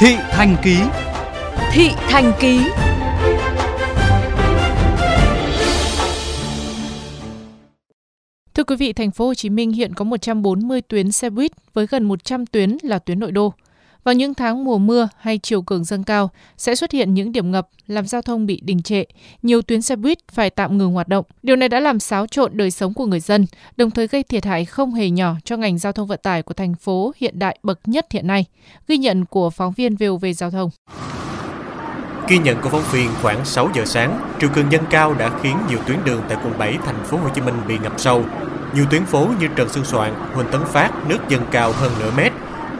[0.00, 0.76] Thị Thành Ký
[1.72, 2.60] Thị Thành Ký
[8.54, 11.86] Thưa quý vị, thành phố Hồ Chí Minh hiện có 140 tuyến xe buýt với
[11.86, 13.52] gần 100 tuyến là tuyến nội đô.
[14.04, 17.50] Vào những tháng mùa mưa hay chiều cường dâng cao sẽ xuất hiện những điểm
[17.50, 19.04] ngập làm giao thông bị đình trệ,
[19.42, 21.24] nhiều tuyến xe buýt phải tạm ngừng hoạt động.
[21.42, 23.46] Điều này đã làm xáo trộn đời sống của người dân,
[23.76, 26.54] đồng thời gây thiệt hại không hề nhỏ cho ngành giao thông vận tải của
[26.54, 28.44] thành phố hiện đại bậc nhất hiện nay.
[28.88, 30.70] Ghi nhận của phóng viên VOV Giao thông.
[32.28, 35.56] Ghi nhận của phóng viên khoảng 6 giờ sáng, triều cường dâng cao đã khiến
[35.68, 38.24] nhiều tuyến đường tại quận 7 thành phố Hồ Chí Minh bị ngập sâu.
[38.74, 42.10] Nhiều tuyến phố như Trần Xuân Soạn, Huỳnh Tấn Phát nước dâng cao hơn nửa
[42.16, 42.32] mét,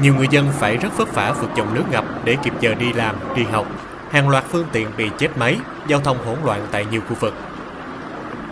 [0.00, 2.92] nhiều người dân phải rất vất vả vượt dòng nước ngập để kịp giờ đi
[2.92, 3.66] làm, đi học.
[4.10, 7.34] Hàng loạt phương tiện bị chết máy, giao thông hỗn loạn tại nhiều khu vực.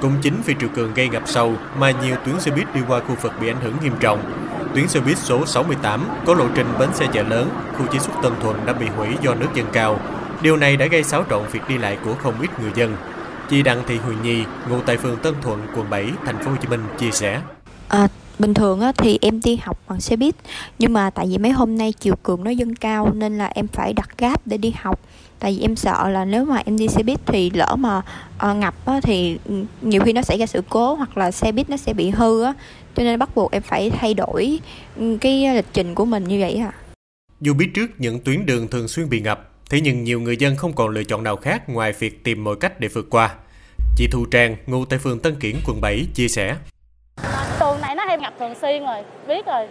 [0.00, 3.00] Cũng chính vì triều cường gây ngập sâu mà nhiều tuyến xe buýt đi qua
[3.00, 4.32] khu vực bị ảnh hưởng nghiêm trọng.
[4.74, 8.12] Tuyến xe buýt số 68 có lộ trình bến xe chợ lớn, khu chế xuất
[8.22, 10.00] Tân Thuận đã bị hủy do nước dâng cao.
[10.42, 12.96] Điều này đã gây xáo trộn việc đi lại của không ít người dân.
[13.50, 16.56] Chị Đặng Thị Huyền Nhi, ngụ tại phường Tân Thuận, quận 7, thành phố Hồ
[16.60, 17.40] Chí Minh chia sẻ.
[17.88, 20.34] À, bình thường á, thì em đi học bằng xe buýt
[20.78, 23.68] nhưng mà tại vì mấy hôm nay chiều cường nó dâng cao nên là em
[23.68, 25.00] phải đặt gáp để đi học.
[25.38, 28.02] Tại vì em sợ là nếu mà em đi xe buýt thì lỡ mà
[28.50, 31.52] uh, ngập á, thì ừ, nhiều khi nó xảy ra sự cố hoặc là xe
[31.52, 32.52] buýt nó sẽ bị hư á.
[32.96, 34.58] Cho nên bắt buộc em phải thay đổi
[34.96, 36.72] ừ, cái lịch trình của mình như vậy à
[37.40, 40.56] dù biết trước những tuyến đường thường xuyên bị ngập thế nhưng nhiều người dân
[40.56, 43.34] không còn lựa chọn nào khác ngoài việc tìm mọi cách để vượt qua.
[43.96, 46.56] Chị Thu Trang, ngụ tại phường Tân Kiển, quận 7, chia sẻ
[48.24, 49.66] ngập thường xuyên rồi biết rồi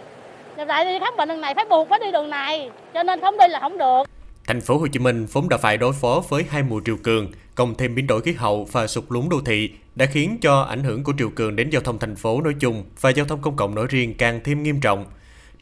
[0.68, 3.38] tại đi khám bệnh đường này phải buộc phải đi đường này cho nên không
[3.38, 4.02] đi là không được
[4.46, 7.32] Thành phố Hồ Chí Minh vốn đã phải đối phó với hai mùa triều cường,
[7.54, 10.84] cộng thêm biến đổi khí hậu và sụt lún đô thị đã khiến cho ảnh
[10.84, 13.56] hưởng của triều cường đến giao thông thành phố nói chung và giao thông công
[13.56, 15.04] cộng nói riêng càng thêm nghiêm trọng.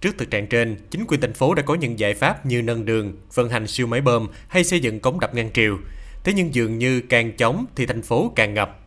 [0.01, 2.85] Trước thực trạng trên, chính quyền thành phố đã có những giải pháp như nâng
[2.85, 5.79] đường, vận hành siêu máy bơm hay xây dựng cống đập ngăn triều.
[6.25, 8.79] Thế nhưng dường như càng chống thì thành phố càng ngập.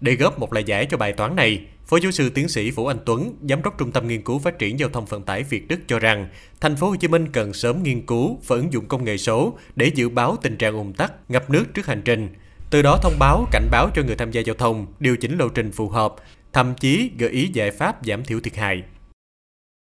[0.00, 2.86] Để góp một lời giải cho bài toán này, Phó giáo sư tiến sĩ Vũ
[2.86, 5.68] Anh Tuấn, giám đốc Trung tâm nghiên cứu phát triển giao thông vận tải Việt
[5.68, 6.28] Đức cho rằng,
[6.60, 9.58] thành phố Hồ Chí Minh cần sớm nghiên cứu và ứng dụng công nghệ số
[9.76, 12.28] để dự báo tình trạng ùn tắc, ngập nước trước hành trình.
[12.70, 15.48] Từ đó thông báo, cảnh báo cho người tham gia giao thông, điều chỉnh lộ
[15.48, 16.14] trình phù hợp,
[16.52, 18.82] thậm chí gợi ý giải pháp giảm thiểu thiệt hại.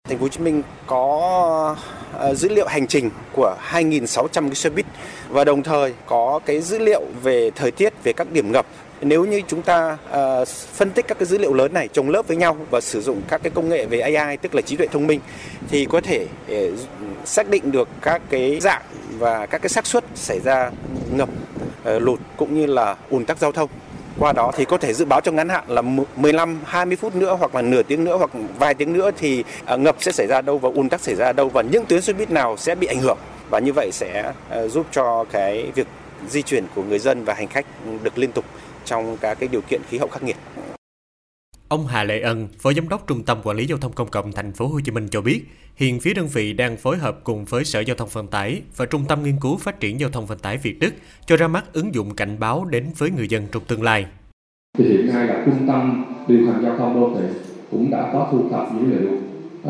[0.10, 1.76] Thành phố Hồ Chí Minh có
[2.14, 4.86] ờ, dữ liệu hành trình của 2.600 cái xe buýt
[5.30, 8.66] và đồng thời có cái dữ liệu về thời tiết, về các điểm ngập
[9.02, 12.28] nếu như chúng ta uh, phân tích các cái dữ liệu lớn này trồng lớp
[12.28, 14.88] với nhau và sử dụng các cái công nghệ về AI tức là trí tuệ
[14.88, 15.20] thông minh
[15.70, 16.58] thì có thể uh,
[17.26, 18.82] xác định được các cái dạng
[19.18, 20.72] và các cái xác suất xảy ra
[21.12, 21.30] ngập
[21.96, 23.70] uh, lụt cũng như là ùn tắc giao thông.
[24.20, 25.82] Qua đó thì có thể dự báo trong ngắn hạn là
[26.16, 29.44] 15 20 phút nữa hoặc là nửa tiếng nữa hoặc vài tiếng nữa thì
[29.78, 32.14] ngập sẽ xảy ra đâu và ùn tắc xảy ra đâu và những tuyến xe
[32.14, 33.18] buýt nào sẽ bị ảnh hưởng.
[33.50, 34.34] Và như vậy sẽ
[34.68, 35.88] giúp cho cái việc
[36.30, 37.66] di chuyển của người dân và hành khách
[38.04, 38.46] được liên tục
[38.90, 40.36] trong các cái điều kiện khí hậu khắc nghiệt.
[41.68, 44.32] Ông Hà Lệ Ân, Phó Giám đốc Trung tâm Quản lý Giao thông Công cộng
[44.32, 45.42] Thành phố Hồ Chí Minh cho biết,
[45.76, 48.86] hiện phía đơn vị đang phối hợp cùng với Sở Giao thông Vận tải và
[48.86, 50.94] Trung tâm Nghiên cứu Phát triển Giao thông Vận tải Việt Đức
[51.26, 54.06] cho ra mắt ứng dụng cảnh báo đến với người dân trong tương lai.
[54.78, 57.28] Thì hiện nay là Trung tâm điều hành giao thông đô thị
[57.72, 59.12] cũng đã có thu thập dữ liệu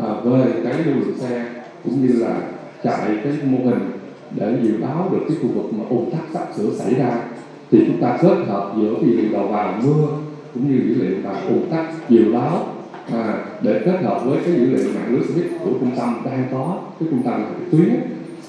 [0.02, 2.40] à, về cái lưu lượng xe cũng như là
[2.82, 3.90] chạy cái mô hình
[4.30, 7.22] để dự báo được cái khu vực mà ùn tắc sắp sửa xảy ra
[7.70, 10.06] thì chúng ta kết hợp giữa dữ liệu đầu vào mưa
[10.54, 12.66] cũng như dữ liệu và ủng tắc chiều báo
[13.12, 16.44] à, để kết hợp với cái dữ liệu mạng lưới xe của trung tâm đang
[16.52, 18.00] có cái trung tâm là cái tuyến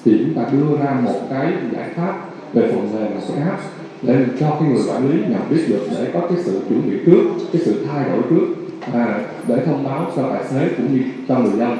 [0.04, 2.20] thì chúng ta đưa ra một cái giải pháp
[2.52, 3.62] về phần mềm là cái app
[4.02, 6.96] để cho cái người quản lý nhận biết được để có cái sự chuẩn bị
[7.06, 7.22] trước
[7.52, 8.54] cái sự thay đổi trước
[8.92, 11.78] à, để thông báo cho tài xế cũng như cho người dân.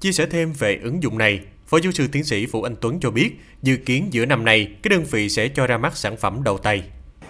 [0.00, 2.98] Chia sẻ thêm về ứng dụng này, Phó giáo sư tiến sĩ Vũ Anh Tuấn
[3.00, 3.30] cho biết,
[3.62, 6.58] dự kiến giữa năm nay, cái đơn vị sẽ cho ra mắt sản phẩm đầu
[6.58, 6.82] tay.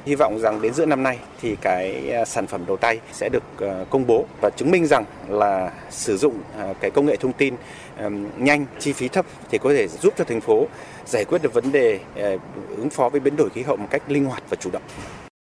[0.06, 3.28] Hy vọng rằng đến giữa năm nay thì cái à, sản phẩm đầu tay sẽ
[3.28, 7.16] được à, công bố và chứng minh rằng là sử dụng à, cái công nghệ
[7.16, 7.54] thông tin
[8.38, 10.66] nhanh, chi phí thấp thì có thể giúp cho thành phố
[11.06, 12.00] giải quyết được vấn đề
[12.76, 14.82] ứng phó với biến đổi khí hậu một cách linh hoạt và chủ động.